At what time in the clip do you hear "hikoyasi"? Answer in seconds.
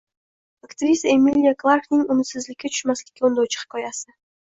3.65-4.23